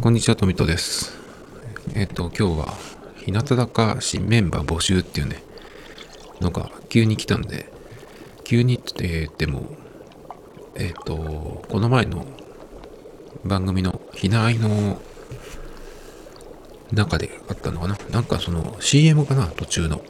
[0.00, 1.12] こんにちは、とみとです。
[1.94, 2.74] えっ、と、今日は、
[3.16, 5.42] 日向坂新メンバー募集っていうね、
[6.40, 7.72] のが急に来たんで、
[8.44, 9.66] 急にって言っても、
[10.76, 12.24] えっ、と、この前の
[13.44, 15.02] 番組のひなあいの
[16.92, 17.98] 中であったのかな？
[18.10, 19.48] なんかその CM かな？
[19.48, 20.00] 途中の。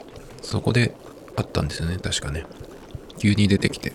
[0.43, 0.95] そこで
[1.35, 2.45] あったんですよね、確かね。
[3.19, 3.95] 急に出てきて。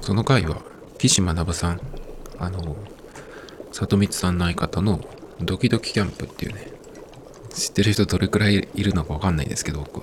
[0.00, 0.62] その回は、
[0.96, 1.80] 岸学さん、
[2.38, 2.78] あの、
[3.72, 5.04] 里光さんの相方の
[5.40, 6.72] ドキドキキャンプっていうね、
[7.54, 10.02] 知ってる人どれくらいいるのかわかんないですけど、僕。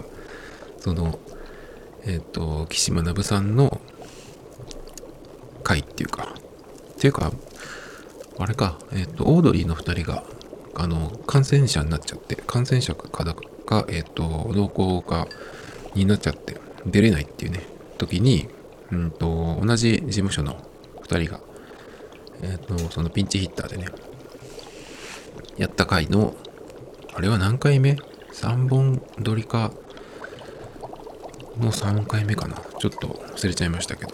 [0.80, 1.20] その、
[2.06, 3.82] えっ、と、岸学さんの
[5.64, 6.36] 回っていうか、
[6.94, 7.32] っていうか、
[8.38, 10.24] あれか、えっ、と、オードリーの2人が、
[10.76, 13.24] あの、感染者になっちゃって、感染者か
[13.66, 15.28] か、えっ、と、濃厚化
[15.96, 17.62] になっちゃって、出れないっていうね、
[17.98, 18.48] 時に、
[18.92, 20.58] うんと、同じ事務所の
[21.02, 21.40] 2人が、
[22.42, 23.88] えっ、と、そのピンチヒッターでね、
[25.58, 26.36] やった回の、
[27.14, 27.98] あれは何回目
[28.34, 29.72] ?3 本撮りか
[31.60, 32.58] の3回目かな。
[32.80, 34.14] ちょっと忘れちゃいましたけど。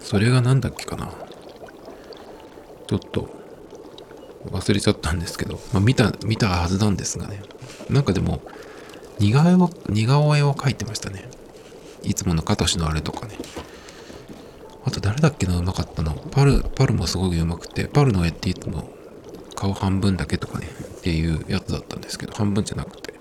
[0.00, 1.12] それが何だっけかな。
[2.86, 3.28] ちょっと
[4.50, 7.42] 忘れちゃったんですけど、まあ、見た、見たはずなんですがね。
[7.88, 8.42] なんかでも、
[9.18, 11.28] 似顔絵を、似顔絵を描いてましたね。
[12.02, 13.36] いつものカトシのあれとかね。
[14.84, 16.12] あと誰だっけな、うまかったの。
[16.30, 18.91] パル、パルもすごいうまくて、パルの絵っていつも
[19.62, 23.14] 顔半分だけとかね、っていうやつだったんですけど、半分じゃなくて。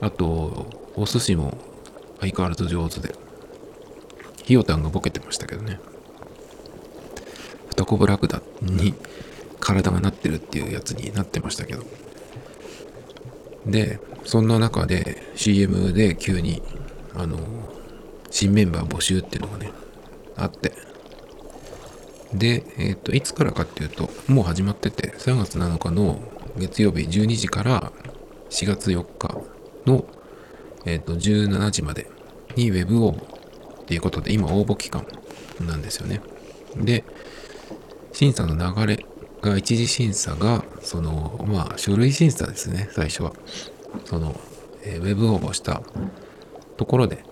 [0.00, 1.56] あと、お寿司も
[2.18, 3.14] 相変わらず上手で。
[4.42, 5.78] ひよたんがボケてましたけどね。
[7.70, 8.94] 二コブラクダに
[9.60, 11.84] 体がなってるっていうやつになってましたけど。
[13.64, 16.62] で、そんな中で CM で急に、
[17.14, 17.38] あの、
[18.32, 19.70] 新メンバー募集っていうのがね、
[20.36, 20.72] あって。
[22.32, 26.20] で、えっ、と、いつからかっていうと、もう始まってて、3月7日の
[26.56, 27.92] 月曜日12時から
[28.50, 29.38] 4月4日
[29.86, 30.04] の、
[30.84, 32.08] えっ、と、17時まで
[32.56, 33.22] にウェブ応募
[33.82, 35.06] っていうことで、今応募期間
[35.60, 36.20] なんですよね。
[36.76, 37.04] で、
[38.12, 39.06] 審査の流れ
[39.42, 43.32] が、一次審査が、その、まあ、書類審査ですね、最初は。
[44.04, 44.38] その、
[44.82, 45.82] えーウェブ応募した
[46.76, 47.24] ところで、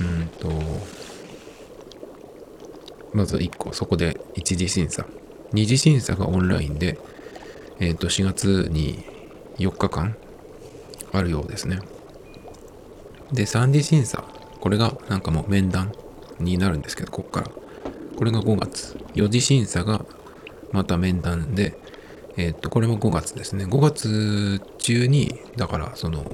[0.00, 0.50] うんと、
[3.12, 5.06] まず1個、そこで一次審査。
[5.52, 6.98] 二次審査がオンラインで、
[7.80, 9.04] えっ、と、4月に
[9.58, 10.16] 4日間
[11.12, 11.80] あるようですね。
[13.32, 14.24] で、三次審査。
[14.60, 15.92] これがなんかもう面談
[16.38, 17.50] になるんですけど、ここから。
[18.16, 18.96] これが5月。
[19.14, 20.04] 四次審査が
[20.70, 21.76] また面談で、
[22.36, 23.66] えっ、と、これも5月ですね。
[23.66, 26.24] 5月中に、だから、その、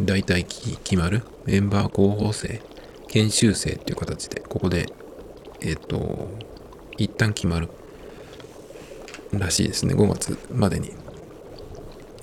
[0.00, 2.62] 大体決まるメンバー候補生、
[3.08, 4.86] 研修生っていう形で、ここで、
[5.62, 6.28] えっ、と、
[6.96, 7.68] 一旦決まる
[9.32, 9.94] らしいですね。
[9.94, 10.92] 5月までに。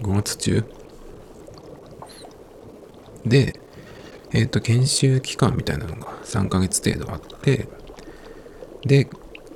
[0.01, 0.63] 5月中？
[3.25, 3.59] で、
[4.33, 7.67] えっ、と、研修期間みたいなのが3ヶ月程度あって、
[8.85, 9.09] で、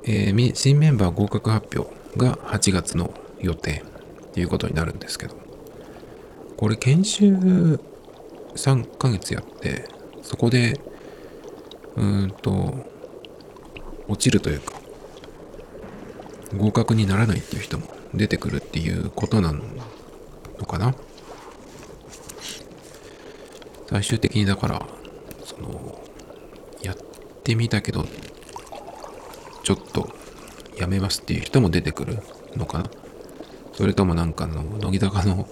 [0.04, 3.82] えー新メンバー合格発表が8月の予定
[4.26, 5.36] っていうことになるんですけど、
[6.56, 7.80] これ研修
[8.54, 9.88] 3ヶ月やって、
[10.22, 10.80] そこで、
[11.96, 12.91] うんと、
[14.08, 14.74] 落ちるというか、
[16.56, 20.94] 合格にならないっていう人も出てくるっていうことなのかな。
[23.88, 24.86] 最終的にだから、
[25.44, 26.00] その、
[26.82, 26.96] やっ
[27.44, 28.06] てみたけど、
[29.62, 30.10] ちょっと
[30.78, 32.18] やめますっていう人も出てくる
[32.56, 32.90] のかな。
[33.74, 35.48] それともなんかの、乃木坂の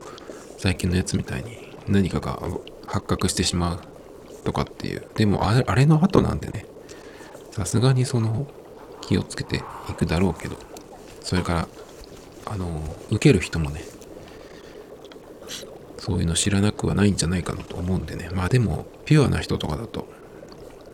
[0.59, 2.39] 最近のやつみたいに何かが
[2.87, 3.81] 発覚してしまう
[4.45, 5.07] とかっていう。
[5.15, 6.67] でもあれ、の後なんでね、
[7.51, 8.47] さすがにその
[9.01, 10.57] 気をつけていくだろうけど、
[11.23, 11.69] それから、
[12.47, 13.83] あの、受ける人もね、
[15.99, 18.31] そういうの知らなくはないんじゃないかなと思うんでね。
[18.33, 20.07] まあでも、ピュアな人とかだと、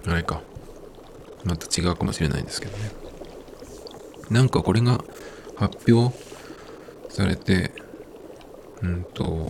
[0.06, 0.42] あれか、
[1.44, 2.90] また違うかもしれないんですけどね。
[4.30, 5.04] なんかこれが
[5.56, 6.16] 発表
[7.08, 7.72] されて、
[8.82, 9.48] うんと、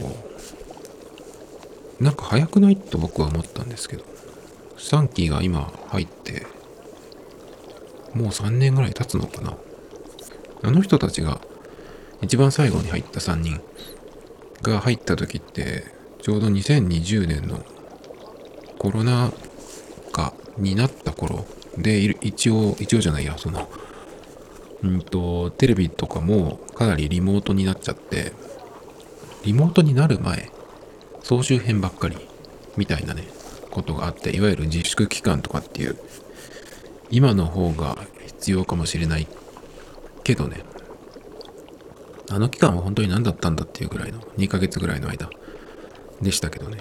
[1.98, 2.76] なんか早くない？
[2.76, 4.04] と僕は思ったんですけど、
[4.76, 6.46] 3期が今入って、
[8.16, 9.56] もう3年ぐらい経つのかな。
[10.62, 11.40] あの人たちが
[12.22, 13.60] 一番最後に入った3人
[14.62, 15.84] が入った時って、
[16.22, 17.64] ちょうど2020年の
[18.78, 19.32] コロナ
[20.12, 21.46] 禍になった頃
[21.76, 23.68] で、一応、一応じゃないや、その、
[24.82, 28.32] うんと、テレビとかもかなりリモートになっちゃって、
[29.44, 30.50] リモートになる前、
[31.22, 32.16] 総集編ばっかり、
[32.76, 33.28] みたいなね、
[33.70, 35.96] ことがあって、いわゆる自粛期間とかっていう、
[37.10, 39.26] 今の方が必要かもしれない
[40.24, 40.62] けどね、
[42.30, 45.30] あの期間は本当に何だったんだっていうぐらいの2ヶ月ぐらいの間
[46.20, 46.78] でしたけどね。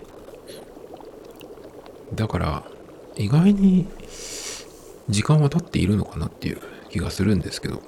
[2.14, 2.64] だから
[3.16, 3.88] 意外に
[5.10, 7.82] 時間は経っているのかなっていう気がするんですけど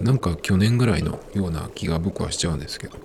[0.00, 2.98] なんか去年ぐらいのような気が僕はしちゃうんですけど。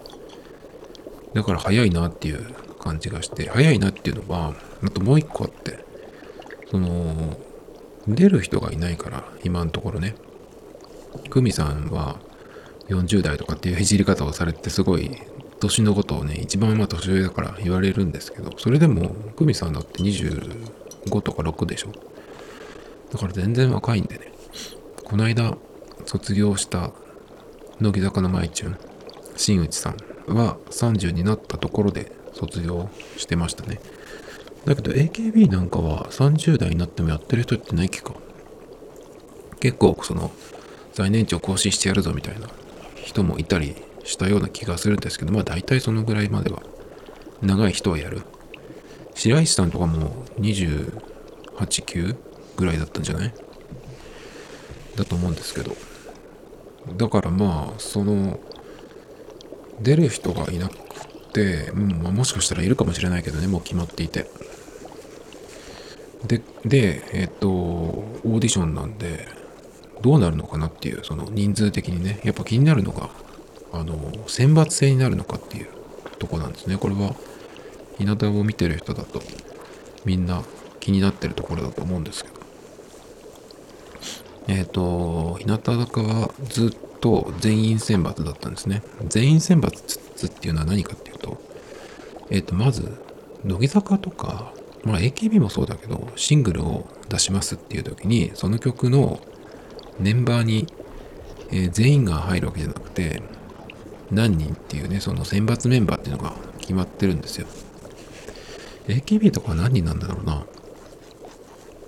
[1.36, 5.84] だから早いなっていう感じがして早いなっていうのはあともう一個あって
[6.72, 7.38] その
[8.08, 10.16] 出る人がいないから今のところね。
[11.30, 12.18] 久美さんは
[12.90, 15.10] 40代とかっていういじり方をされてすごい
[15.60, 21.92] 年のことをね一番まあ年上だから言われるんですけどそれでも久美さんだって25とか6でしょ。
[23.12, 24.32] だから全然若いんでね。
[25.04, 25.58] この間
[26.06, 26.92] 卒業した
[27.80, 28.52] 乃木坂の舞ん
[29.36, 29.96] 新内さん
[30.34, 33.80] は30になったところで卒業してましたね。
[34.66, 38.14] だけど AKB なんかは30代になってもやってる人ってない気か。
[39.60, 40.32] 結構その
[40.94, 42.48] 最年長更新してやるぞみたいな
[42.96, 46.62] 人もいたりしたような気がするんですけどまあ大体そのぐらいまでは
[47.42, 48.22] 長い人はやる。
[49.14, 52.16] 白石さんとかも289
[52.58, 53.34] ぐらいだったんじゃない？
[54.96, 55.76] だと思うんですけど。
[56.98, 58.40] だからまあその
[59.82, 60.76] 出る人がいなく
[61.34, 64.30] て、うんまあ、もしかしたらいるかもしれないけどねもう決まっていて。
[66.26, 69.28] ででえっ、とオーディションなんで
[70.02, 72.20] どうなるのかなっていうその人数的にね。
[72.24, 73.10] やっぱ気になるのが
[73.72, 73.96] あの
[74.28, 75.68] 選抜制になるのかっていう
[76.20, 76.78] とこなんですね。
[76.78, 77.16] これは
[77.98, 79.22] 日向を見てる人だと
[80.06, 80.44] みんな
[80.80, 82.36] 気になってるところだと思うんですけど。
[84.48, 88.84] えっ、と日向坂はずっと全員選抜だったんですね。
[89.08, 89.70] 全員選抜
[90.28, 91.42] っていうのは何かっていうと
[92.30, 92.98] えっ、とまず
[93.44, 94.54] 乃木坂とか
[94.86, 99.20] まあ AKB もそうだけどシングルを出しますっていう時にその曲の
[100.00, 100.68] メンバーに、
[101.52, 103.24] えー、全員が入るわけじゃなくて
[104.12, 107.48] 何人っていうねその選抜メンバーっていうのが決まってるんですよ。
[108.88, 110.46] AKB とか何人なんだろうな。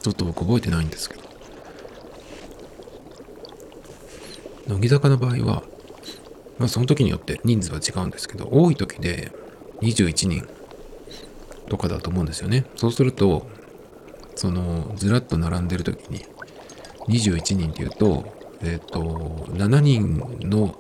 [0.02, 1.28] ちょっと僕覚えてないんですけど。
[4.68, 5.64] 乃木坂の場合は
[6.58, 9.32] まあその時によって人数は違うんですけど多い時で
[9.82, 10.48] 21人
[11.68, 12.66] とかだと思うんですよね。
[12.76, 13.48] そうすると
[14.36, 16.26] そのずらっと並んでる時に
[17.08, 18.26] 21人っていうと
[18.62, 20.78] えっ、ー、と7人の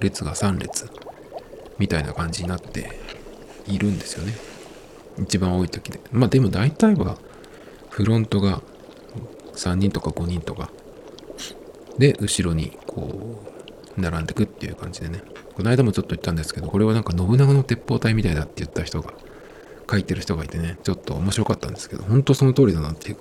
[0.00, 0.90] 列が3列
[1.78, 2.98] みたいな感じになって
[3.66, 4.34] いるんですよね。
[5.20, 6.00] 一番多い時で。
[6.12, 7.18] まあでも大体は
[7.90, 8.62] フロントが
[9.54, 10.70] 3人とか5人とか
[11.98, 13.42] で後ろにこ
[13.96, 15.22] う並んでくっていう感じでね。
[15.54, 19.12] この間もちょっと言ったんですけどこれはなんか信長の鉄砲隊みたいだって言った人が
[19.90, 23.16] 書いてる人がいてねちょっと面白かったんですけど本当その通りだなっていう。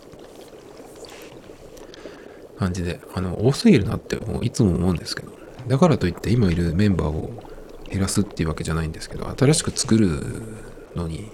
[2.57, 5.31] 感じであの多すぎるなっていつも思うんですけど。
[5.67, 7.31] だからといって今いるメンバーを
[7.89, 10.21] 減らすっていうわけじゃないんですけど新しく作る
[10.95, 11.29] のに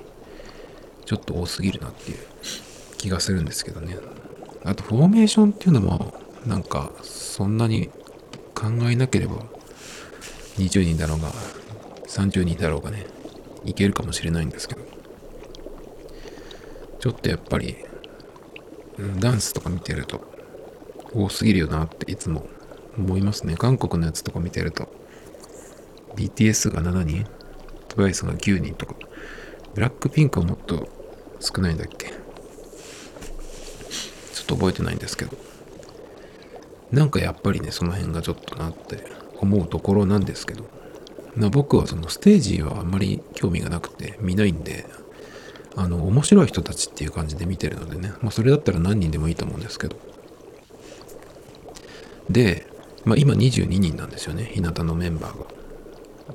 [1.05, 2.17] ちょっと多すぎるなっていう
[2.97, 3.97] 気がするんですけどね。
[4.65, 6.13] あとフォーメーションっていうのも
[6.45, 7.89] なんかそんなに
[8.55, 9.35] 考えなければ
[10.57, 11.31] 20人だろうが
[12.07, 13.05] 30人だろうがね
[13.65, 14.81] いけるかもしれないんですけど。
[17.03, 17.75] ちょっとやっぱり
[19.19, 20.23] ダンスとか見てると
[21.13, 22.47] 多すぎるよなっていつも
[22.97, 23.57] 思いますね。
[23.57, 24.87] 韓国のやつとか見てると、
[26.15, 27.27] BTS が7人、
[27.89, 28.95] TWICE が9人とか、
[29.75, 30.87] ブラックピンクはもっと
[31.41, 32.07] 少ないんだっけ？
[32.07, 32.13] ちょ
[34.43, 35.35] っと覚えてないんですけど、
[36.91, 39.03] なんかやっぱりね、その辺がちょっとなって
[39.39, 40.69] 思うところなんですけど、
[41.35, 44.85] ま僕はそのステージはあんまり興味がなくて見ないんで、
[45.75, 49.95] あの、面白い人たちっていう感じで見てるのでね、まあそれだったら何人でもいいと思うんですけど。
[52.29, 52.65] で、
[53.05, 55.45] まあ、今22人なんですよね日向のメンバーが。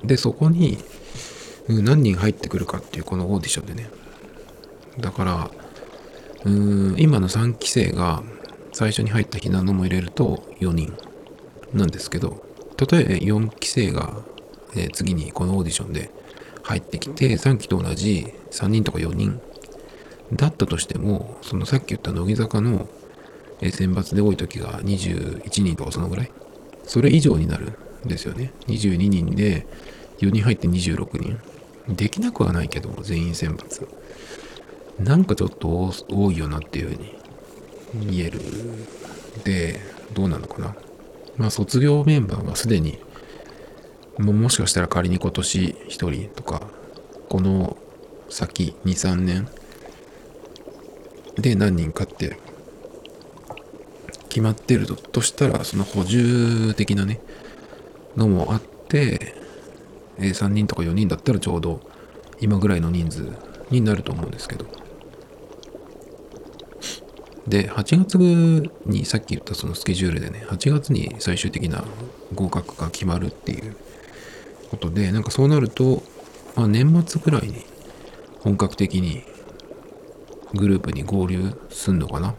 [0.04, 0.78] でそこに
[1.68, 3.90] 何人入ってくるかっていうこのオーディションでね
[5.00, 5.50] だから
[6.44, 8.22] うーん今の3期生が
[8.72, 10.94] 最初に入ったひなのも入れると4人
[11.72, 12.42] なんですけど
[12.78, 14.22] 例えば4期生が、
[14.76, 16.10] えー、次にこのオーディションで
[16.68, 19.40] 入ってきて3期と同じ3人とか4人
[20.32, 22.88] だったとしてもそのさっき言った乃木坂の
[23.60, 26.30] 選抜で多い時が21人とかそのぐらい
[26.84, 27.72] それ以上になる
[28.04, 28.52] んですよね。
[28.66, 29.66] 22人で
[30.20, 31.38] 4人入って26人。
[31.88, 33.88] できなくはないけど、全員選抜。
[34.98, 36.96] なんかちょっと多いよなっていうふう
[37.98, 38.40] に見える。
[39.44, 39.80] で、
[40.14, 40.76] どうなのかな。
[41.36, 42.98] まあ卒業メンバーはすでに、
[44.18, 46.62] ももしかしたら仮に今年1人とか、
[47.28, 47.76] この
[48.28, 49.48] 先2、3年
[51.36, 52.38] で何人かって
[54.28, 57.20] 決まってるとしたら、その補充的なね、
[58.16, 59.34] のもあって、
[60.18, 61.80] え3人とか4人だったらちょうど
[62.40, 63.32] 今ぐらいの人数
[63.70, 64.66] になると思うんですけど。
[67.46, 68.18] で8月
[68.84, 71.82] にさっき言ったそのスケジュールでね8月に最終的な
[72.34, 73.74] 合格が決まるっていう
[74.70, 76.02] ことでなんかそうなると、
[76.56, 77.64] まあ、年末ぐらいに
[78.40, 79.22] 本格的に
[80.54, 82.30] グループに合流すんのかな？
[82.30, 82.34] っ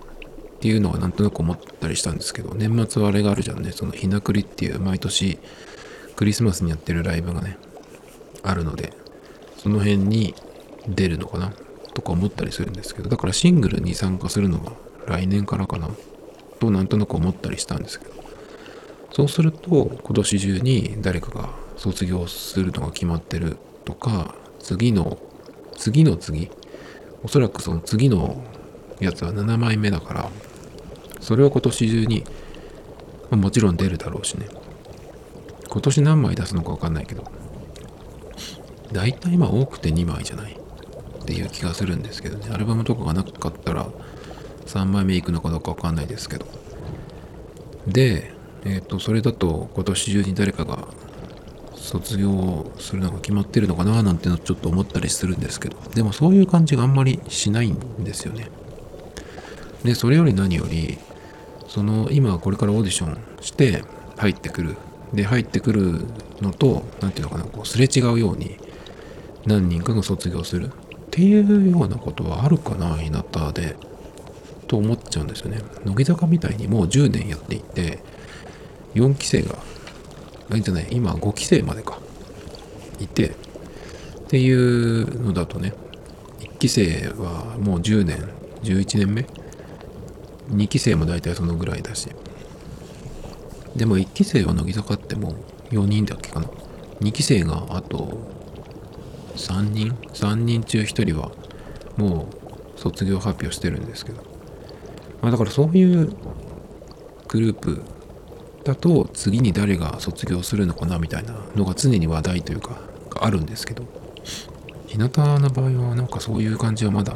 [0.60, 3.72] ていうのはなんとなく思ったりしたんですけど年末はあれがあるじゃんね。
[3.72, 5.40] そのひなくりっていう毎年
[6.16, 7.58] クリスマスにやってるライブがね
[8.44, 8.94] あるので
[9.58, 10.36] その辺に
[10.88, 11.54] 出るのかな？
[11.94, 14.74] とか思ったりするんですけどだからシングルに参加するのは
[15.08, 15.90] 来年からかな？
[16.60, 18.20] となんとなく思ったりしたんですけど。
[19.12, 25.18] そうすると今年中に誰かが卒業するのが決まってるとか次の
[25.78, 26.52] 次の次
[27.24, 28.44] おそらくその次の
[29.00, 30.30] やつは7枚目だから
[31.22, 32.24] それは今年中に、
[33.30, 34.48] まもちろん出るだろうしね。
[35.70, 37.24] 今年何枚出すのか分かんないけど
[38.92, 40.54] 大体まあ多くて2枚じゃない？
[40.54, 42.50] っていう気がするんですけどね。
[42.52, 43.88] アルバムとかがなかったら
[44.66, 46.46] 3枚目いくのかどうか分かんないですけど。
[47.88, 48.34] で
[48.66, 50.88] えっ、とそれだと今年中に誰かが
[51.80, 55.78] 卒業するのが決まってるのかななんてのちょっと思ったりするんですけど。
[55.96, 58.50] でもそういう感じがあんまりしないんですよね。
[59.84, 60.98] でそれより何より
[61.68, 63.84] その今これからオーディションして
[64.18, 64.78] 入ってくる。
[65.14, 66.06] で入ってくる
[66.42, 68.58] のと何ていうのかなこうすれ違うように
[69.46, 70.68] 何人かが卒業する。
[70.68, 70.72] っ
[71.12, 73.76] ていうようなことはあるかな日向で。
[74.68, 75.64] と思っちゃうんですよね。
[75.84, 78.04] 乃木坂みたいにもう10年やっていて
[78.94, 79.58] 4期生が
[80.52, 82.00] あじゃない今5期生までか。
[83.00, 83.34] いてっ
[84.28, 85.74] ていうのだとね
[86.40, 88.30] 1期生はもう10年
[88.64, 89.26] 11年目
[90.52, 92.10] ？2期生も大体そのぐらいだし。
[93.76, 95.36] でも1期生は乃木坂っても
[95.72, 96.48] う4人だっけかな。
[97.00, 98.18] 2期生があと
[99.36, 101.32] 3人？3人中1人は
[101.96, 102.28] も
[102.76, 104.24] う卒業発表してるんですけど、
[105.22, 106.14] まあ、だからそういう
[107.28, 107.84] グループ
[108.64, 112.78] だと次に誰が卒業するのかなみたいなのが常に話題というか
[113.22, 114.00] あるんですけど。
[114.90, 115.08] 日向
[115.40, 117.16] の場合はなんかそういう感じはまだ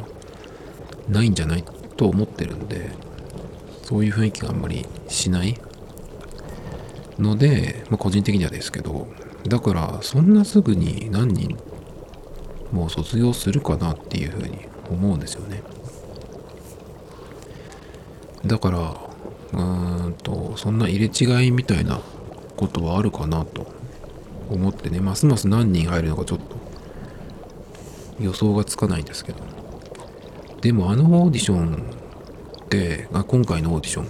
[1.08, 1.64] ないんじゃない
[1.96, 2.92] と思ってるんで
[3.82, 5.58] そういう雰囲気があんまりしない
[7.18, 9.08] ので、まあ、個人的にはですけど
[9.48, 11.58] だからそんなすぐに何人
[12.70, 15.62] もう卒業するかなっていうふうに思うんですよね。
[18.46, 18.94] だから
[19.54, 22.00] うーんとそんな入れ違いみたいな
[22.56, 23.66] ことはあるかなと
[24.50, 25.00] 思ってね。
[25.00, 26.56] ますます何人入るのかちょっと
[28.20, 29.38] 予想がつかないんですけど。
[30.60, 31.74] でもあのオーディション
[32.64, 34.06] ってあ今回のオーディション。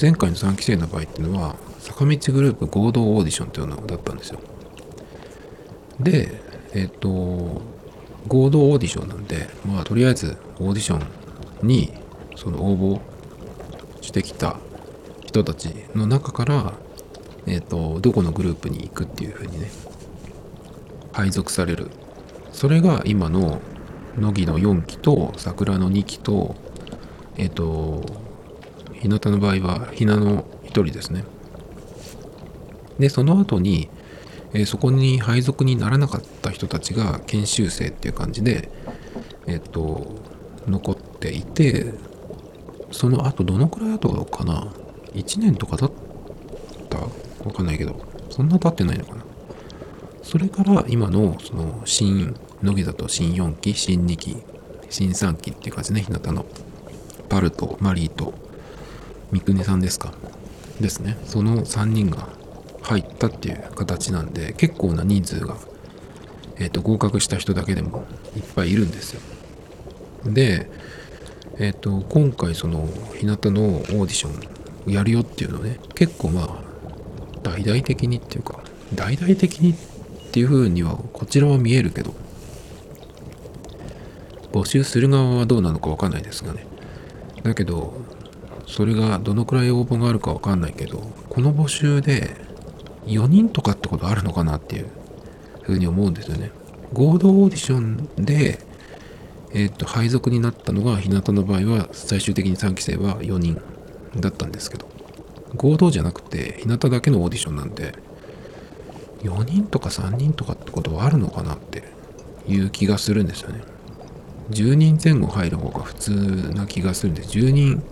[0.00, 4.40] 前回の3期生の場合っていうのは坂道グループ合同オーディションっていうのだったんですよ。
[6.00, 6.40] で
[6.74, 11.92] えっ、と合同オーディションなんでまあとりあえずオーディションに
[12.34, 13.00] その応募
[14.02, 14.58] してきた
[15.36, 16.72] 人たちの中から
[17.46, 19.68] えっ、とどこのグループに行くっていう風にね
[21.12, 21.90] 配属される。
[22.52, 23.60] それが今の
[24.16, 26.56] 乃木の4期と桜の2期と
[27.36, 28.02] えっ、と
[28.94, 31.24] 日向の場合はひなの1人ですね。
[32.98, 33.90] でその後に、
[34.54, 38.70] えーそこに配属にならなかった人たちが研修生っていう感じで
[39.46, 40.16] えっ、と
[40.66, 41.92] 残っていて
[42.90, 44.72] その後どのくらい後かな？
[45.16, 45.90] 1年とか経っ
[46.88, 46.98] た？
[46.98, 49.24] わかんないけどそんな経ってないのかな？
[50.22, 54.36] それから今のその新乃木だと新4期新2期
[54.90, 56.44] 新3期っていう感じね日向の。
[57.28, 58.34] パルとマリーと
[59.32, 60.12] 三國さんですか？
[60.80, 61.18] ですね。
[61.24, 62.28] その3人が
[62.82, 65.56] 入ったっていう形なんで結構な人数が、
[66.56, 68.04] えー、と合格した人だけでも
[68.36, 69.20] いっぱいいるんですよ。
[70.24, 70.70] で
[71.58, 74.55] えっ、と今回その日向のオーディション
[74.86, 75.78] やるよっていうのね。
[75.94, 76.48] 結構まあ
[77.42, 78.60] 大々的にっていうか
[78.94, 79.74] 大々的にっ
[80.32, 82.14] ていう風にはこちらは見えるけど
[84.52, 86.66] 募集する側はどうなのかわかんないですがね。
[87.42, 87.94] だけど
[88.66, 92.36] それがどのくらい応募があるかわかんないけどこの募集で
[93.06, 94.86] 4人とかってことあるのかなっていう
[95.62, 96.50] ふうに思うんですよね。
[96.92, 98.60] 合同オーディションで
[99.52, 103.60] えっ、と配属になったのが日向の場合は最終的に3期生は4人。
[104.20, 104.86] だったんですけど
[105.56, 107.94] 合同じゃなくて日向だけのオーディションなんで
[109.22, 111.82] 4人とか3人とかってことはあるのかなって
[112.46, 113.62] いう気がするんですよね。
[114.50, 117.82] 10人前後入る方が普通な気がするんで10人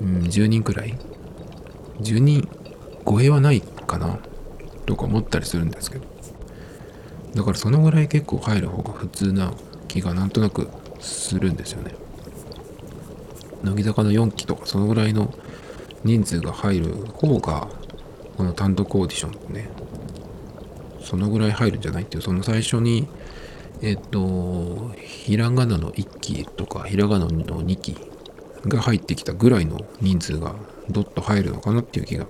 [0.00, 0.98] うん10人くらい
[2.00, 2.48] ？10人
[3.06, 4.18] 超えはないかな
[4.84, 6.04] とか思ったりするんですけど。
[7.34, 9.54] だからそのぐらい結構入る方が普通な
[9.88, 10.68] 気がなんとなく
[11.00, 11.94] するんですよね。
[13.62, 15.32] 乃木坂の4期とかそのぐらいの
[16.04, 17.68] 人数が入る方が
[18.36, 19.68] この単独オーディションね。
[21.02, 23.08] そのぐらい入るんじゃないっていうその最初に
[23.82, 27.96] えっとひらがなの1期とかひらがなの2期
[28.66, 30.54] が入ってきたぐらいの人数が
[30.88, 32.26] どっと入るのかなっていう気が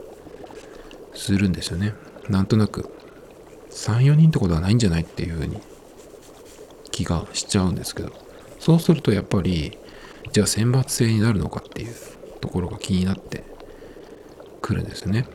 [1.14, 1.94] するんですよね。
[2.28, 2.90] なんとなく
[3.70, 5.60] 34人ってことはないんじゃないっていうふうに
[6.90, 8.12] 気がしちゃうんですけど。
[8.62, 9.76] そうするとやっぱり
[10.30, 11.94] じゃあ選抜制になるのかっていう
[12.40, 13.44] ところが気になって
[14.60, 15.26] くるんですね。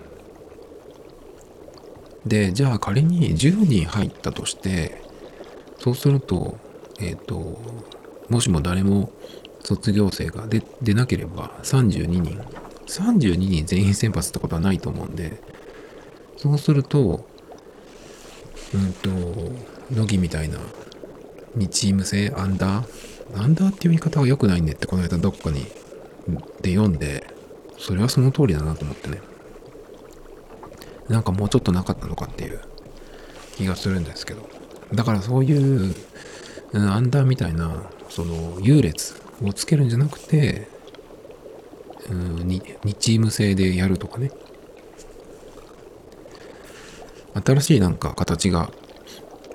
[2.26, 5.02] でじゃあ仮に10人入ったとして
[5.80, 6.58] そうすると
[7.00, 7.62] えっ、ー、と
[8.30, 9.12] もしも誰も
[9.64, 12.68] 卒業生が出出なければ32人。
[12.88, 15.42] 32人全員選抜ってことはないと思うんで
[16.38, 17.28] そうすると
[18.74, 19.10] うんと
[19.92, 20.58] 乃木みたいな
[21.58, 25.66] 2チーム制アンダーアンダーっていう言い方は良くないねってこの間どっかに
[26.62, 27.28] で読んで
[27.78, 29.22] それはその通りだなと思ってね。
[31.10, 32.60] なんかもうちょっとなかったのかっていう
[33.56, 34.50] 気がするんですけど。
[34.94, 35.96] だからそういう
[36.74, 40.68] アンダーみたいなその優劣をつけるんじゃなくて
[42.10, 44.32] うん2チーム制でやるとかね。
[47.46, 48.72] 新しいなんか形が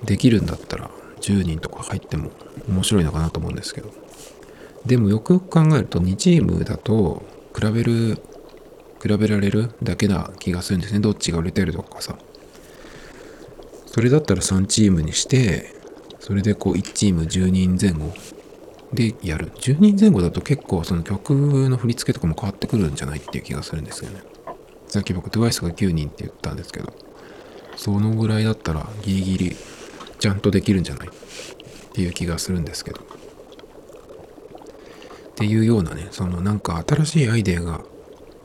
[0.04, 2.30] できるんだったら10人とか入っても
[2.68, 3.90] 面白いのかなと思うんですけど。
[4.86, 7.22] でもよくよく考えると2チームだと
[7.54, 8.18] 比べる
[9.00, 11.00] 比べられるだけな気がするんですね。
[11.00, 12.16] どっちが売れてるとかさ。
[13.86, 15.74] それだったら3チームにして
[16.18, 18.12] それでこう1チーム10人前後
[18.92, 19.52] でやる。
[19.52, 21.34] 10人前後だと結構その曲
[21.68, 24.22] の振り付けとかも変わってくるんじゃないっていう気がするんですよね。
[24.88, 26.92] さっき僕 TWICE が9人って言ったんですけど
[27.76, 29.56] そのぐらいだったらギリギリ
[30.18, 31.08] ちゃんとできるんじゃない？
[31.92, 33.02] っていう気がするんですけど。
[33.02, 33.04] っ
[35.34, 37.82] ていうようなねそのなんか新しいアイデアが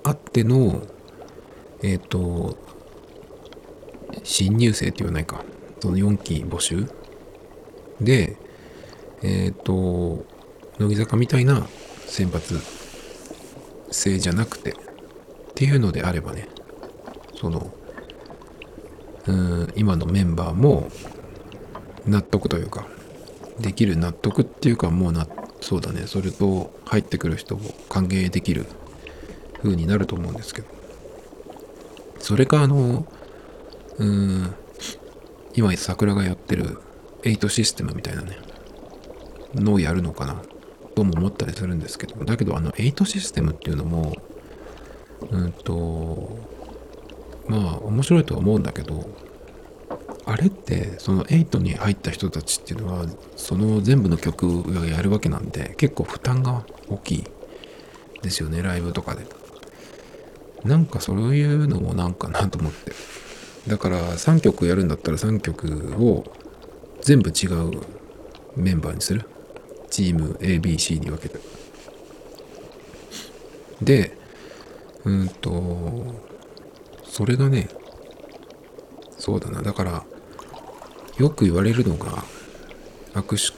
[0.03, 0.85] あっての
[1.81, 2.57] えっ、ー、と
[4.23, 5.43] 新入生って言わないか。
[5.79, 6.89] その4期募集。
[8.01, 8.35] で
[9.21, 10.25] えっ、ー、と
[10.79, 11.67] 乃木坂みたいな
[12.05, 12.59] 選抜
[13.91, 14.73] 制じゃなくてっ
[15.55, 16.49] ていうのであればね
[17.35, 17.71] その
[19.27, 20.89] うん今のメンバーも
[22.05, 22.87] 納得というか
[23.59, 25.27] できる納得っていうかもうな
[25.61, 26.03] そうだね。
[26.05, 28.65] それと入ってくる人を歓迎できる
[29.61, 30.67] 風になると思うんですけど。
[32.19, 33.05] それかあの
[33.97, 34.53] うん
[35.53, 36.79] 今桜がやってる
[37.23, 38.37] 8システムみたいなね
[39.55, 40.41] のをやるのかな
[40.95, 42.23] とも思ったりするんですけど。
[42.25, 44.13] だけどあの8システムっていうのも
[45.31, 46.37] うんと
[47.47, 49.09] まあ面白いとは思うんだけど
[50.29, 53.05] あれってその8に入った人たちっていうのは
[53.37, 57.23] その全部の曲をやるわけなんで結構負担が大きい
[58.21, 59.25] ですよねライブとかで。
[60.65, 62.91] なんかそういうのもなんかなと思って。
[63.67, 66.25] だから3曲やるんだったら3曲を
[67.01, 67.81] 全部違う
[68.57, 69.29] メンバーにする。
[69.89, 71.39] チーム ABC に分けて。
[73.81, 74.17] で
[75.05, 76.17] うんと
[77.05, 77.69] それがね
[79.17, 79.61] そうだな。
[79.61, 80.03] だから
[81.17, 82.23] よく言われるのが
[83.13, 83.57] 握手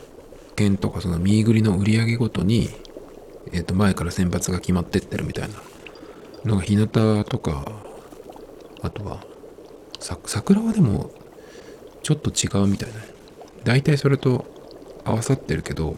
[0.56, 2.70] 券とかその見ぐりの売り上げごとに、
[3.52, 5.56] えー、と前から選抜が決まってってるみたいな
[6.46, 7.72] のが日向とか
[8.82, 9.20] あとは
[10.00, 11.12] 桜はでも
[12.02, 12.96] ちょっと違うみたいな。
[13.64, 14.46] 大体それと
[15.04, 15.96] 合わさってるけど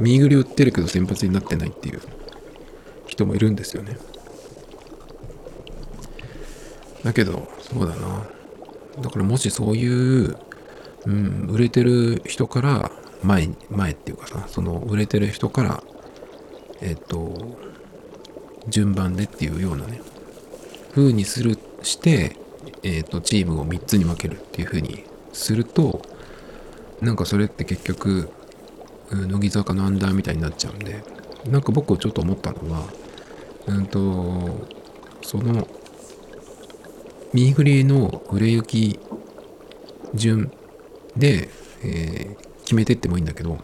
[0.00, 2.00] 見ぐり売ってるけど先発になってないっていう
[3.06, 3.98] 人もいるんですよね。
[7.04, 8.26] だけどそうだな。
[9.00, 10.36] だからもしそういう
[11.06, 12.90] うん、売れてる人から
[13.22, 15.82] 前前っていうかさその売れてる人から
[16.80, 17.58] えっと
[18.68, 20.00] 順番でっていうようなね
[20.94, 22.36] 風にするして
[22.82, 26.02] えっとチームを3つに分けるっていう風にすると
[27.00, 28.30] なんかそれって結局
[29.10, 31.02] 乃木坂のアンダーみたいになっちゃうんで
[31.48, 32.82] なんか僕ちょっと思ったのは
[33.66, 34.68] うんと
[35.22, 35.68] その
[37.32, 38.98] 右振りの売れ行き
[40.14, 40.50] 順
[41.16, 41.48] で、
[41.82, 43.58] えー、決めてってもいいんだけど、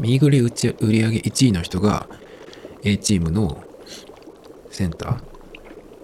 [0.00, 2.08] 右繰り売ち売上1位の人が
[2.82, 3.62] A チームの
[4.70, 5.34] センター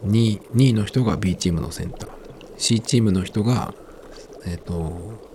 [0.05, 2.11] 2、2位の人が B チームのセンター、
[2.57, 3.74] C チームの人が、
[4.46, 5.31] えっ、ー、と、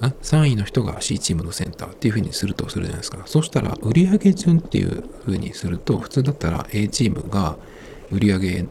[0.00, 3.22] あ3位の人が C チームのセンターっていう風にするとするじゃないですか。
[3.26, 7.56] そしたら、売上順っていう風にすると、普通だったら A チームが
[8.10, 8.66] 売上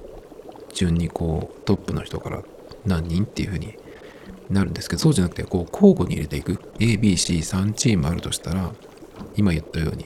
[0.73, 2.43] 順にこうトップの人から
[2.85, 3.77] 何人っていう風に
[4.49, 6.59] なるんですけど、そうじゃなくて、こう、交互に入れていく。
[6.79, 8.71] A、B、C、3チームあるとしたら、
[9.35, 10.05] 今言ったように、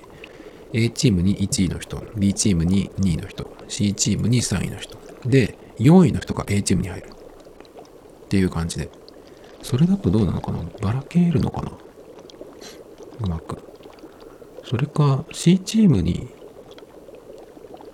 [0.73, 4.97] A チームに1位の人、B チームに2位の人、C チームに3位の人。
[5.25, 7.09] で、4位の人が A チームに入る。
[8.25, 8.89] っていう感じで。
[9.61, 10.59] それだとどうなのかな？
[10.81, 11.71] ばらけるのかな？
[13.19, 13.57] うまく。
[14.63, 16.29] それか C チームに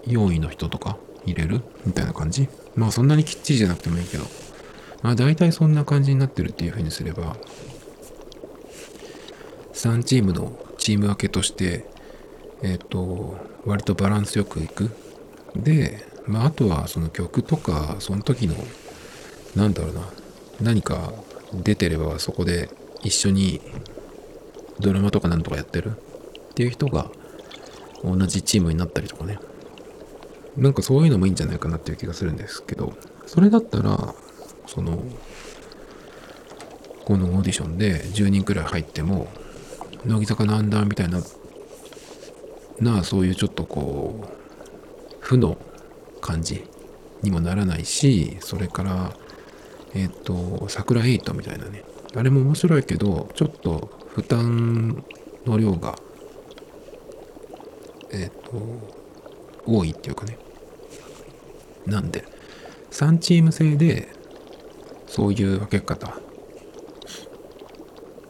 [0.03, 1.62] 4位の人とか入れる？
[1.86, 2.47] みたいな感じ？
[2.75, 4.25] まあそんなにきっちりじゃなくてもいいけど。
[5.08, 7.38] まあ大体そんな感じになってるっていう風にすれば、
[9.72, 11.86] 3チームのチーム分けとして、
[12.62, 14.91] えっ、と、割とバランスよくいく。
[15.56, 18.56] で、まああとはその曲とか、その時の、
[19.56, 20.02] なんだろうな、
[20.60, 21.13] 何か
[21.54, 22.70] 出てればそこで
[23.02, 23.62] 一緒に
[24.82, 27.10] ドラマとかなんとかやってるっていう人が
[28.04, 29.39] 同じチームになったりとかね。
[30.58, 32.93] なんかそういうのもいいんじゃないかなっていう気がするんですけど、
[33.26, 34.13] それだったら、
[34.67, 35.03] その、
[37.06, 39.27] このオーディションで10人くらい入っても、
[40.06, 41.21] 乃木坂のアンダーみたいな、
[42.80, 45.58] な、そういうちょっとこう、負の
[46.21, 46.65] 感じ
[47.23, 49.13] にもならないし、それから、
[49.93, 51.84] えっ、と、桜エイトみたいなね。
[52.15, 55.03] あれも面白いけど、ちょっと負担
[55.45, 55.95] の量が、
[58.12, 58.62] えっ、と、
[59.65, 60.38] 多いっていうかね。
[61.86, 62.25] なんで、
[62.91, 64.16] 3チーム制で、
[65.08, 66.13] そういう分け方、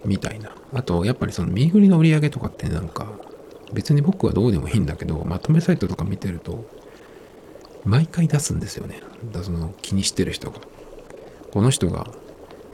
[0.06, 0.56] みたいな。
[0.74, 3.08] あと、やっぱりその、身ぐりの売り上げとかってなんか、
[3.74, 6.66] 別に僕はどうでもいいんだけど、まとめサイトとか見てると、
[7.84, 9.02] 毎回出すんですよね。
[9.32, 10.60] だその気にしてる人が。
[11.52, 12.08] この人が、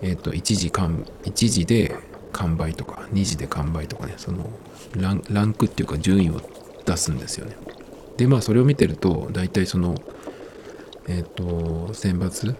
[0.01, 1.95] えっ、ー、と、1時間、1時で
[2.31, 4.49] 完売とか、2時で完売とかね、その
[4.95, 6.41] ラン、ランクっていうか順位を
[6.85, 7.55] 出すんですよね。
[8.17, 9.95] で、まあ、それを見てると、大体その、
[11.07, 12.55] えっ、ー、と、選抜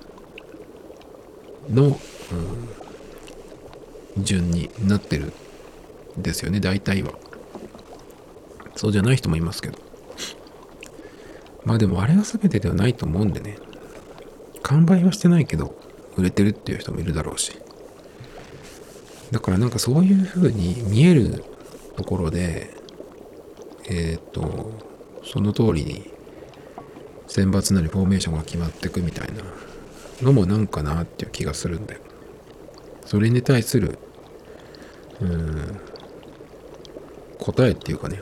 [1.69, 1.99] の、
[4.15, 5.34] うん、順になってる
[6.17, 7.13] んですよね、大体は。
[8.76, 9.78] そうじゃない人もいますけど。
[11.65, 13.58] まあでもあれが全てではないと思うんでね。
[14.62, 15.76] 完売はしてないけど、
[16.17, 17.54] 売れてるっていう人もいるだろうし。
[19.32, 21.43] だからなんかそういう風に見える
[21.95, 22.73] ところで、
[23.86, 24.71] えっ、ー、と、
[25.23, 26.12] その通りに
[27.28, 29.43] 選抜なりフォーメーションが決まってくみたいな
[30.24, 32.00] のもなんかなっていう気がするんで、
[33.06, 34.00] それに対する、
[35.22, 35.80] うん、
[37.40, 38.22] 答えっていうかね。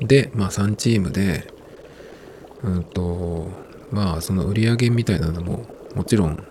[0.00, 1.52] で、まあ3チームで、
[2.62, 3.48] うんと、
[3.90, 6.44] まあその売り上げみたいなのももちろん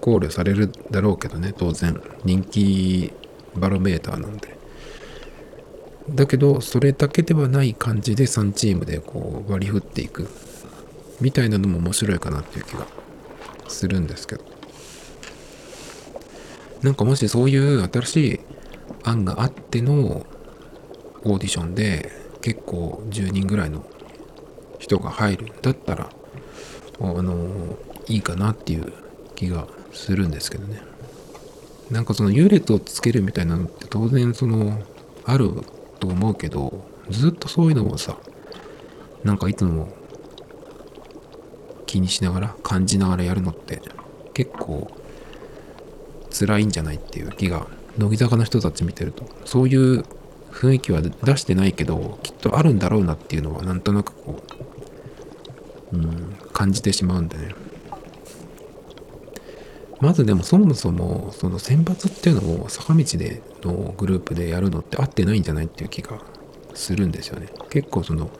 [0.00, 2.00] 考慮されるだろうけどね、当然。
[2.24, 3.12] 人気
[3.56, 4.56] バロメーターなんで。
[6.10, 10.28] だけど、それだけではない感じで3チームでこう割り振っていく
[11.20, 12.86] みたいなのも面白いかなっていう気が
[13.68, 14.44] するんですけど。
[16.82, 18.40] なんかもしそういう新しい
[19.02, 20.26] 案があっての
[21.24, 23.84] オーディションで結構10人ぐらいの
[24.78, 26.10] 人が入るんだったら、
[27.00, 27.76] あの、
[28.08, 28.92] いいかなっていう
[29.34, 30.80] 気がするんですけどね。
[31.90, 34.80] なんかその優劣をつけるみたいなのって当然その、
[35.24, 35.50] ある
[35.98, 38.16] と思うけど、ずっとそういうのをさ、
[39.24, 39.88] なんかいつも
[41.86, 43.80] 気にしながら、感じながらやるのって
[44.34, 44.90] 結構
[46.30, 50.04] 辛いんじゃないっていう気が、乃木坂の人たち見てると、そういう
[50.50, 54.42] 雰囲気は出してないけど、きっとあるんだろうなっていうのはなんとなくこ
[55.92, 57.54] う、うん、感じてしまうんでね。
[60.00, 66.20] まずでもそもそもその選抜っていうのを坂道でのグループでやるのって合ってないんじゃないっていう気が
[66.74, 67.48] するんですよね。
[67.70, 68.30] 結構その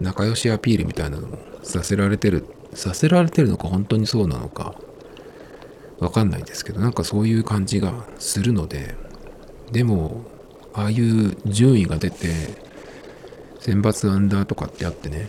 [0.00, 4.74] 仲良しアピールみたいなのもさせられてる、させられてるのか本当にそうなのか
[5.98, 8.94] わかんないですけど、なんかそういう感じがするので、
[9.72, 10.24] でも、
[10.74, 12.28] ああいう順位が出て、
[13.60, 15.28] 選抜アンダーとかってあってね、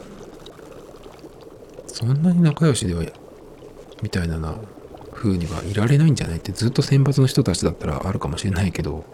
[1.87, 3.03] そんなに仲良しでは、
[4.03, 4.55] みたいな
[5.13, 6.37] 風にはいられないんじゃない？
[6.37, 9.05] ってずっと選抜の人たちだったらあるかもしれないけど、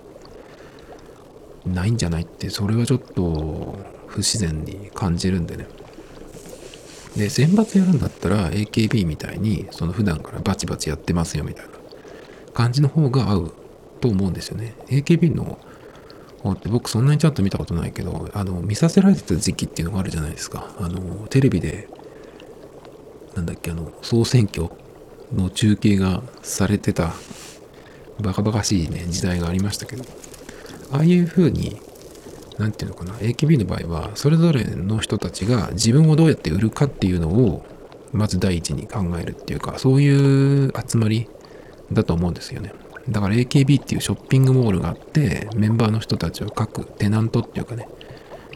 [1.65, 2.23] ないんじゃない？
[2.23, 5.67] って、それはちょっと不自然に感じるんでね。
[7.15, 11.71] で、選抜やるんだったら AKB みたいに、その普段からバチバチやってますよみたいな
[12.53, 13.53] 感じの方が合う
[14.01, 14.75] と思うんですよね。
[14.87, 15.59] AKB の
[16.41, 20.75] 方って僕そんなにちゃんと見たことないけど、あの、見させられてた時期っていうのがあるじゃないですか。
[20.79, 21.87] あの、テレビで、
[23.35, 24.69] なんだっけ、あの、総選挙
[25.33, 27.13] の中継がされてた
[28.21, 30.03] バカバカしいね、時代がありましたけど、
[30.91, 31.79] ああいう風に、
[32.57, 37.65] なんていうのかな、AKB の場合は、それぞれの人たちが自分をどうやって売るかっていうのを、
[38.11, 41.27] まず第一に考えるっていうか、そういう集まり
[41.91, 42.73] だと思うんですよね。
[43.09, 47.87] だから AKB っていうショッピングモールがあって、メンバーの人たちは各テナントっていうかね、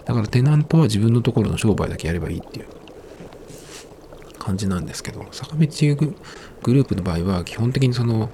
[0.06, 2.68] だからテナントは自分のところの商売だけやればいいっていう
[4.40, 5.68] 感じなんですけど、坂道
[6.64, 8.30] グループの場合は基本的にその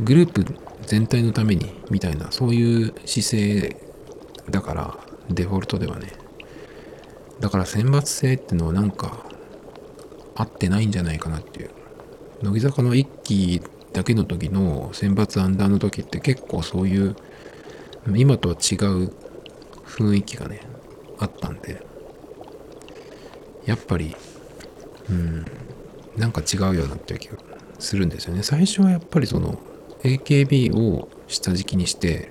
[0.00, 0.46] グループ
[0.86, 3.76] 全体のためにみたいなそういう姿勢
[4.50, 4.98] だから
[5.30, 6.12] デフォルトではね。
[7.40, 9.24] だから選抜制ってのはなんか
[10.34, 11.70] 合ってないんじゃないかなっていう。
[12.42, 17.16] 乃木坂の1期だけの時の選抜アンダーの時って結構そういう
[18.14, 19.12] 今とは違う
[19.84, 20.60] 雰囲気がね
[21.18, 21.84] あったんで。
[23.64, 24.14] やっぱり
[25.10, 25.44] うん
[26.16, 27.36] なんか違うようなっていう気が
[27.78, 28.42] するんですよね。
[28.42, 29.58] 最初はやっぱりその
[30.02, 32.30] AKB を下敷きにして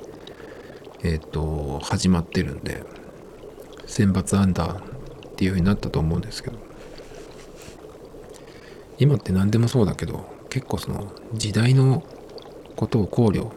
[1.06, 2.84] えっ、ー、と始まってるんで
[3.86, 6.66] 選抜アンダーっていう風になったと思うんですけど。
[8.98, 12.04] 今って何でもそうだけど結構その時代の
[12.76, 13.52] ことを考慮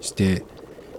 [0.00, 0.44] して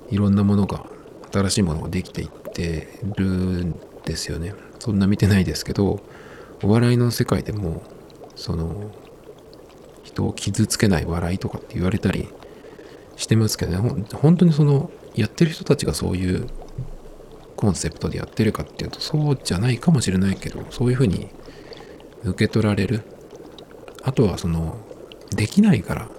[0.10, 0.86] いろんなものが
[1.34, 4.53] 新しいものができていってるんですよね。
[4.79, 5.99] そんな見てないですけど
[6.63, 7.84] お笑いの世界でも
[8.36, 8.91] その
[10.03, 12.29] 人を傷つけない笑いとかって言われたり
[13.17, 14.05] してますけどね。
[14.13, 16.47] 本当にそのやってる人たちがそういう
[17.56, 21.30] コンセプトでやってるかっていうとそうじゃないかもしれないけどそういうふうに
[22.23, 23.01] 受け取られる。
[24.04, 24.78] あとはその
[25.36, 26.10] できないから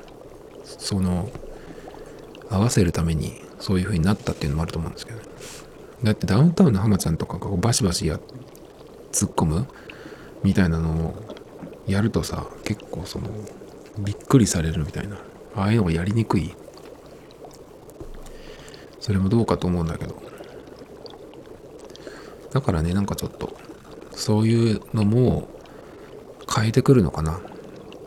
[0.65, 1.31] その
[2.51, 5.25] 合わせるためにそういう風になったっていうのもあると思うんですけど、ね。
[6.03, 8.19] だってダウンタウンの浜ちゃんとかがバシバシや
[9.13, 9.67] 突っ込む
[10.43, 11.15] みたいなのを
[11.87, 13.29] やるとさ結構その
[13.99, 15.17] びっくりされるみたいな。
[15.55, 16.55] ああいうのがやりにくい
[19.07, 20.21] それもどうかと思うんだけど。
[22.51, 23.57] だからねなんかちょっと
[24.11, 25.49] そういうのも
[26.53, 27.37] 変えてくるのかな。
[27.37, 27.41] っ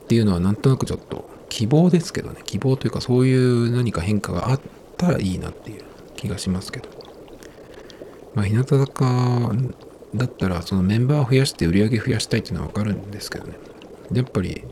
[0.10, 2.42] ていうのはなんとなくちょっと希望ですけどね。
[2.44, 4.62] 希望というかそういう何か変化があっ
[4.98, 5.84] たらいいなっていう
[6.18, 6.90] 気がしますけど。
[8.36, 9.54] まあ日向坂
[10.16, 13.54] だったらそのメンバーを増やして売り上げ増やしたいっていうのはわかるんですけどね。
[14.12, 14.66] やっぱり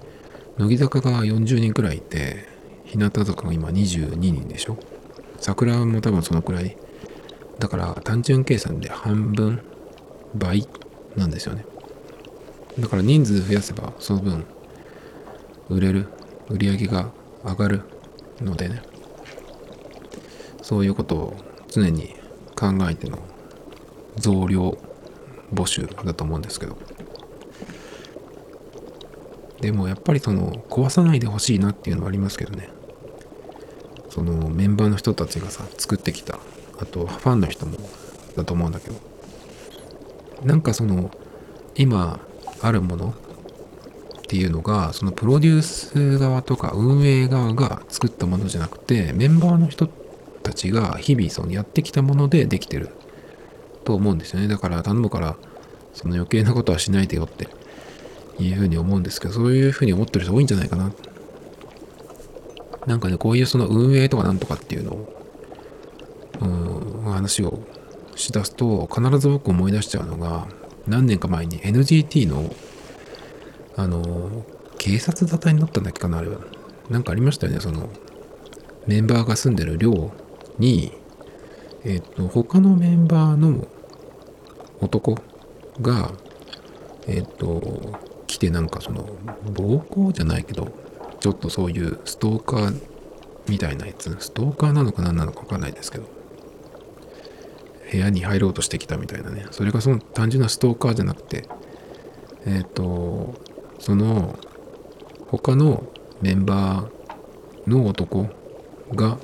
[0.57, 2.49] 乃木坂が40人くらいいて
[2.83, 4.77] 日向坂が今22人でしょ。
[5.39, 6.77] 桜も多分そのくらい。
[7.59, 9.61] だから単純計算で半分
[10.35, 10.67] 倍
[11.15, 11.65] なんですよね。
[12.79, 14.45] だから人数増やせばその分
[15.69, 16.07] 売れる
[16.49, 17.11] 売り上げが
[17.43, 17.81] 上がる
[18.41, 18.81] のでね。
[20.61, 21.35] そういうことを
[21.69, 22.15] 常に
[22.55, 23.19] 考えての
[24.17, 24.77] 増量
[25.53, 26.77] 募集だと思うんですけど。
[29.61, 32.69] でもやっぱりその壊さないでほしいなっていうのはありますけどね。
[34.17, 36.39] そのメンバーの人たちがさ作ってきた。
[36.79, 37.77] あとファンの人も
[38.35, 38.95] だと思うんだけど。
[40.43, 41.11] なんかその
[41.75, 42.19] 今
[42.61, 49.87] あるものっていうのがそのプロデュース側とか運営側が作ったものじゃなくてメンバーの人
[50.41, 52.89] たちが日々そのやってきたものでできてる。
[53.83, 54.47] と思うんですよね。
[54.47, 55.37] だから頼むから
[55.93, 57.47] その余計なことはしないでよって
[58.39, 60.91] いうふうに思うんですけどそういうふうに思ってる人多いんじゃないかな。
[62.87, 65.13] なんかねこういうその運営とかなんとかっていうのを
[66.41, 66.45] う
[67.09, 67.59] ん話を
[68.15, 70.47] しだすと必ず僕思い出しちゃうのが
[70.87, 72.51] 何年か前に NGT の
[73.79, 74.43] あの、
[74.79, 76.39] 警察沙汰になったんだっけかな、あれは。
[76.89, 77.89] なんかありましたよね、その、
[78.87, 80.11] メンバーが住んでる寮
[80.57, 80.91] に、
[81.85, 83.67] えっ、と、他のメンバーの
[84.81, 85.15] 男
[85.79, 86.11] が、
[87.05, 89.07] えっ、と、来てなんかその、
[89.53, 90.69] 暴行じゃないけど、
[91.19, 92.81] ちょっとそういうストーカー
[93.47, 96.05] みたいなやつ、ストーカーなのか何なのかわかんないですけど、
[97.91, 101.47] 部屋に入ろうとしてきたみたいなね、それがその単純なストーカーじゃなくて、
[102.45, 103.35] えっ、と、
[103.79, 104.37] その
[105.27, 105.83] 他の
[106.21, 108.27] メンバーの男
[108.93, 109.17] が、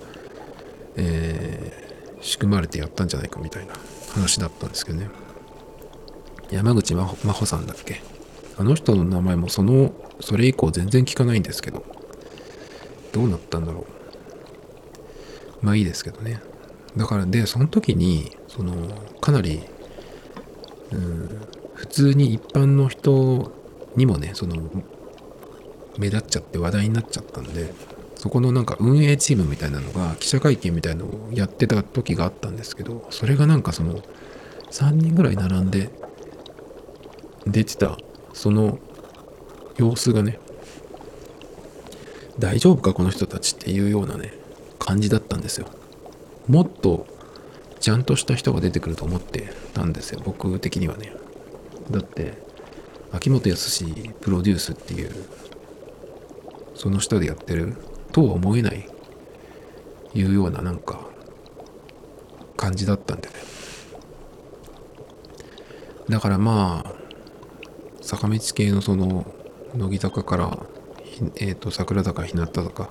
[0.96, 3.74] えー、仕組まれてやったんじゃないかみたいな
[4.14, 5.10] 話だったんですけどね。
[6.52, 8.02] 山口真帆さんだっけ？
[8.58, 11.84] あの人の名前もそのそれ以降全然聞かないんですけど。
[13.14, 13.86] どうなったんだろ
[15.62, 15.66] う。
[15.66, 16.42] まあいいですけどね。
[16.98, 18.74] だからでその時にその
[19.22, 19.62] かなり、
[20.92, 21.42] うん、
[21.76, 23.52] 普通に一般の人
[23.96, 24.56] にもねその
[25.98, 27.74] 目立っちゃって話題になっちゃったんで
[28.16, 34.02] そこのなんか運営チームみたいなのが記者会見みたいのをやってた時があったんですけどそれがなんかその
[34.72, 35.90] 3人ぐらい並んで
[37.46, 37.98] 出てた
[38.34, 38.80] その
[39.78, 40.40] 様子がね
[42.40, 44.34] 大丈夫かこの人たちっていうようなね
[44.80, 45.68] 感じだったんですよ。
[46.48, 47.08] もっと
[47.80, 51.14] ちゃんとした人が出てくると思ってたんですよ僕的にはね。
[51.92, 52.42] だって
[53.12, 53.86] 秋元康
[54.22, 55.12] プロデュースっていう
[56.76, 57.78] その下でやってる
[58.12, 58.90] とは思えない
[60.16, 61.00] いうようななんか
[62.58, 63.36] 感じだったんでね。
[66.10, 67.03] だからまあ
[68.16, 69.26] 坂道系のその
[69.76, 70.60] 乃木坂から
[71.36, 72.90] え、ー、と桜坂日向坂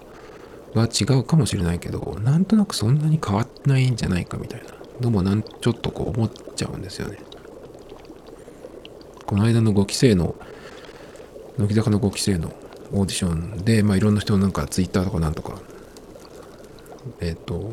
[0.74, 4.82] は違うかもしれないけどなんとなくそんなに変わってないんじゃないかみたいな。
[5.00, 7.18] のもなんちょっとこう思っちゃうんですよね。
[9.26, 10.34] この間の5期生の
[11.58, 12.52] 乃木坂の5期生の
[12.92, 15.58] オーディションで、まあ、いろんな人なんかツイッターとかなんとか
[17.20, 17.72] えっ、ー、と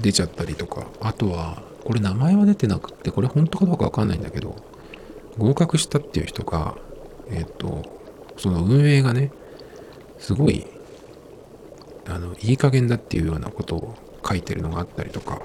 [0.00, 0.86] 出ちゃったりとか。
[1.00, 4.56] あとはこれ名前は出てなくてこれ本当かどうかわかんないんだけど
[5.38, 6.76] 合格したっていう人が
[7.30, 7.82] えっ、と
[8.36, 9.30] その運営がね
[10.18, 10.66] すごい
[12.06, 13.94] あのいい加減だっていうようなことを
[14.26, 15.40] 書いてるのがあったりとか。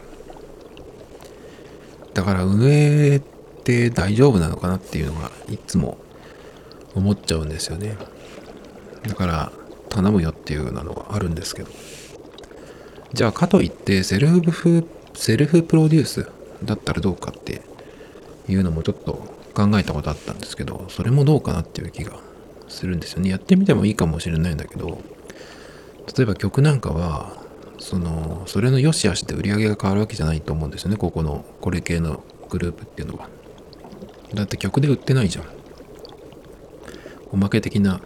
[2.13, 3.19] だから運営っ
[3.63, 5.99] て大丈夫なのかなっていうのがいつも
[6.95, 7.95] 思っちゃうんですよね。
[9.07, 9.51] だから
[9.89, 11.69] 頼むよっていうようなのがあるんですけど。
[13.13, 16.27] じゃあかといってセルフセルフプロデュース
[16.63, 17.61] だったらどうかって
[18.49, 22.19] いうのもちょっと考えたことあったんですけどそれもどうかなっていう気が
[22.67, 23.31] するんですよね。
[23.31, 25.01] やってみてもいいかもしれないんだけど
[26.15, 27.43] 例えば曲なんかは
[27.79, 30.97] そのそれの良し悪しで売り上げが変わるわけじゃないと思うんですよね。
[30.97, 33.29] ここのこれ系のグループっていうのは。
[34.33, 35.45] だって曲で売ってないじゃん。
[37.31, 37.99] おまけ的な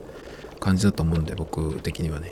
[0.60, 2.32] 感じだと思うんで僕的にはね。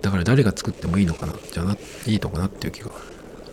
[0.00, 1.76] だから誰が作ってもいいのかなじゃな
[2.06, 2.90] いいのかなっていう気が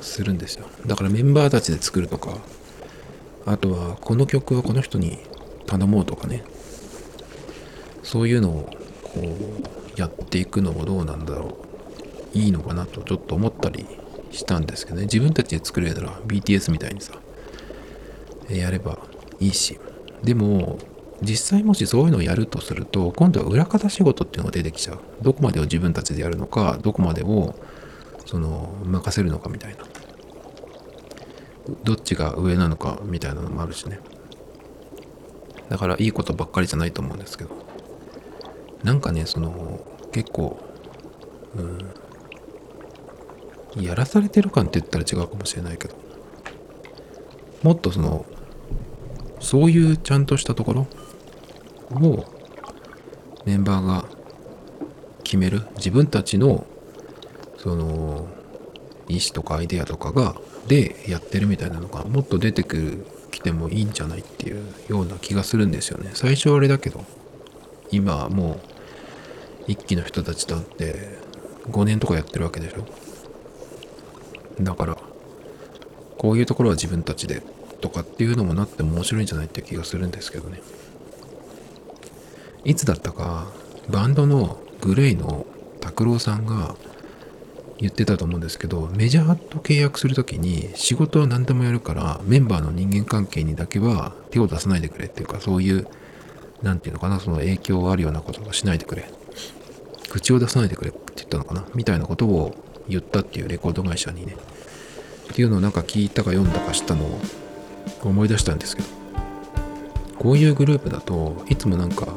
[0.01, 0.65] するんですよ。
[0.87, 2.37] だからメンバーたちで作るとか
[3.45, 5.19] あとはこの曲はこの人に
[5.65, 6.43] 頼もうとかね。
[8.03, 8.69] そういうのを
[9.03, 9.21] こ
[9.97, 11.57] うやっていくのもどうなんだろ
[12.35, 12.37] う。
[12.37, 13.85] いいのかなとちょっと思ったり
[14.31, 15.03] したんですけどね。
[15.03, 17.13] 自分たちで作れるなら BTS みたいにさ
[18.49, 18.99] やれば
[19.39, 19.79] いいし。
[20.23, 20.79] でも
[21.21, 24.99] 実際もしそういうのをやるとすると今度は裏方仕事っていうのが出てきちゃう。
[25.21, 27.55] どこまでを自分たちでやるのかどこまでを
[28.25, 29.83] その任せるのかみたいな。
[31.83, 33.99] どっちが上なのかみたいなのもあるしね。
[35.69, 37.51] だからいいことばっかりじゃないと思うんですけど。
[38.83, 40.57] なんかねその結構
[41.55, 41.77] うん
[43.83, 45.95] やらされてる感って言ったら違うかもしれないけど。
[47.61, 48.25] もっとその
[49.39, 50.87] そういうちゃんとしたところ
[51.91, 52.25] を
[53.45, 54.05] メンバーが
[55.23, 55.61] 決める。
[55.75, 56.65] 自分たちの
[57.57, 58.27] その
[59.07, 60.35] 意思とかアイデアとかが
[60.69, 66.11] でやってるみたいなのがもっと出てくるきてもいいんじゃないっていうような気がするんですよね。
[66.13, 67.03] 最初はあれだけど
[67.91, 68.59] 今はもう
[69.67, 71.17] 一期の人たちと会って
[71.71, 72.85] 5年とかやってるわけでしょ。
[74.61, 74.97] だから
[76.17, 77.41] こういうところは自分たちで
[77.81, 80.61] とかっていうのもなっても面白いんじゃないって気がするんですけどね。
[82.63, 83.47] いつだったか
[83.89, 85.47] バンドのグレイの
[85.79, 86.75] 拓郎さんが
[87.79, 95.87] 言ってたと思うんですけどメジャーと契約する時に仕事は何でもやるからメンバーの人間関係にだけは手を出さないでくれっていうかそういう
[96.61, 99.09] 何て言うのかなその影響があるようなことはしないでくれ。
[100.09, 102.55] 口を出さないでくれって言ったのかなみたいなことを
[102.89, 104.35] 言ったっていうレコード会社にね。
[105.31, 107.19] っていうのをなんか聞いたか読んだかしたのを
[108.03, 108.89] 思い出したんですけど。
[110.17, 112.07] こういうグループだといつもなんか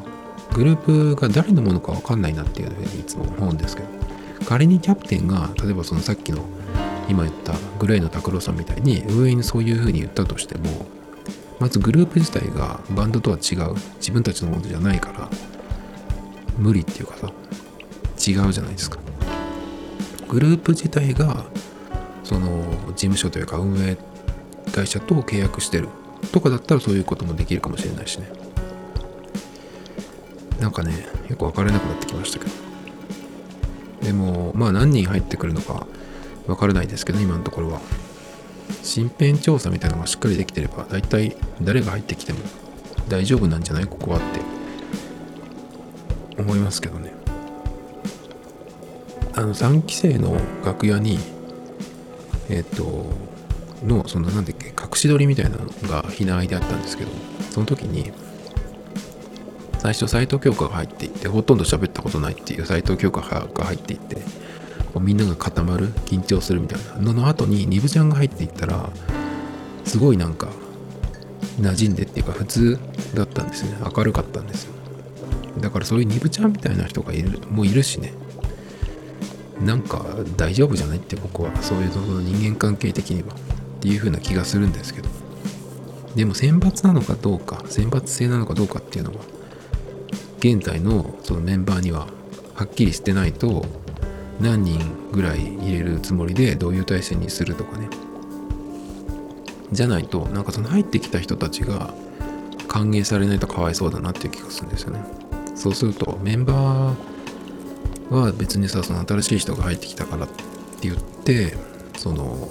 [0.55, 4.12] グループが誰のものか分かんないなっていうふうにいつも思うんですけど。
[4.53, 6.45] 仮にキャプテンが例えばそのさっきの
[7.09, 10.85] 今言ったグレイの拓郎さんみたいに運営にそういうふうに言ったとしても
[11.59, 13.75] まずグループ自体がバンドとは違う。
[13.97, 15.31] 自分たちのものじゃないから
[16.59, 17.29] 無理っていうかさ
[18.19, 18.99] 違うじゃないですか。
[20.29, 21.47] グループ自体が
[22.23, 23.97] その事務所というか運営
[24.71, 25.89] 会社と契約してる。
[26.31, 28.31] とかだったらそういうこともできるかもしれないしね。
[30.61, 32.62] なんかねよく分からなくなってきましたけど。
[34.03, 35.87] でもまあ何人入ってくるのか
[36.47, 37.81] 分からないですけど今のところは。
[38.83, 42.41] 身辺調査みたいなのがしっかりできてれば大体誰が入ってきても
[43.09, 43.87] 大丈夫なんじゃない？
[43.87, 44.41] ここはって。
[46.41, 47.13] 思いますけどね。
[49.35, 51.19] あの3期生の楽屋に
[52.49, 53.07] えっ、と
[53.85, 57.11] のその何だっけ隠し撮りみたいなのがひなあいであったんですけど
[57.51, 58.13] その時に
[59.83, 64.15] 最初斎藤京香が入っていってほとんど喋ったことないっていう斎藤京香が入っていって
[64.95, 67.01] こうみんなが固まる緊張するみたいな。
[67.01, 68.91] のの後にニブちゃんが入っていったら
[69.85, 70.47] すごいなんか
[71.61, 72.79] 馴染んでっていうか普通
[73.15, 73.77] だったんですね。
[73.97, 74.75] 明るかったんですよ。
[75.61, 78.13] だからそういうニブちゃんみたいな人がいるもういるしね。
[79.61, 80.07] なんか
[80.37, 83.39] 大丈夫じゃないって僕はそういうの人間関係的にはっ
[83.81, 85.09] ていう風な気がするんですけど。
[86.15, 89.17] でも選抜なのかどうか選抜制なのかどうかっていうのは
[90.43, 92.09] 現在のそのメンバーには
[92.55, 93.65] はっきりしてないと
[94.41, 94.81] 何人
[95.13, 97.89] ぐらい入れるつもりでどういう体制にするとかね。
[99.71, 101.95] じゃないとなんかその入ってきた人たちが
[102.67, 105.05] 歓迎されないとかわいそうだなっていう気がするんですよね。
[105.55, 110.43] そうするとメンバーは別にさその新しい人が入ってきたからって
[110.89, 111.55] 言って
[111.97, 112.49] その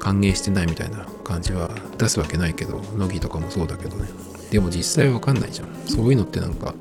[0.00, 4.33] 歓迎してないみたいな感じは出すわけないけど乃木とかもそうだけどね。
[4.54, 5.68] でも実際わかんないじゃん。
[5.88, 6.76] そういうのってなんか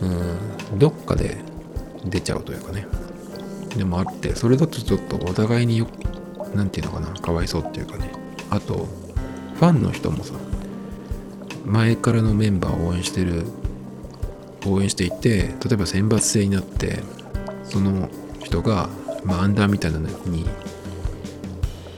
[0.00, 1.36] うんどっかで
[2.04, 2.88] 出ちゃうというかね。
[3.76, 5.86] でもあってそれだとちょっとお互いによ
[6.56, 8.10] 何て言うのかなかわいそうっていうかね。
[8.50, 8.88] あと
[9.54, 10.34] ファンの人もさ
[11.64, 13.44] 前からのメンバーを応援してる
[14.66, 16.98] 応援していて例えば選抜制になって
[17.62, 18.08] その
[18.42, 18.88] 人が、
[19.24, 20.44] まあ、アンダーみたいなのに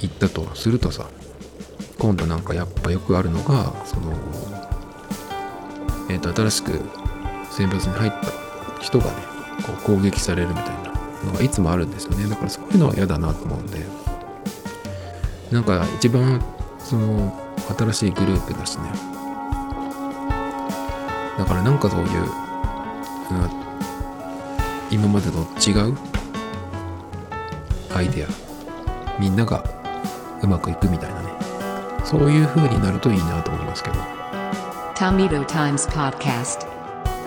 [0.00, 1.08] 行ったとするとさ
[1.98, 4.12] 今度なんかやっぱよくあるのがその
[6.08, 6.80] え、ー、と新しく
[7.50, 9.12] 選抜に入った人がね
[9.66, 10.92] こう攻撃されるみたいな
[11.24, 12.28] のがいつもあるんですよね。
[12.28, 13.84] だからそういうのは嫌だなと思うんで。
[15.50, 16.42] なんか一番
[16.78, 17.34] その
[17.78, 18.90] 新しいグループだしね。
[21.38, 22.28] だからなんかそういう、うん、
[24.90, 25.96] 今までと違う
[27.94, 28.28] アイデア
[29.18, 29.64] みんなが
[30.42, 31.28] うまくいくみたいなね。
[32.04, 34.17] そういう風になるといいなと思いますけど。
[34.98, 36.66] Tomato Times Podcast.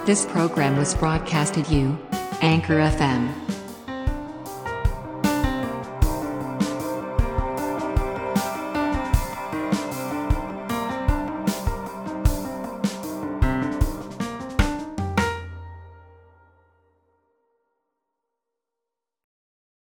[0.05, 1.97] This program was broadcasted you
[2.41, 3.31] Anchor FM